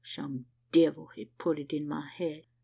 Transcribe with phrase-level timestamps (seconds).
[0.03, 2.47] Some devil hed put it in my head.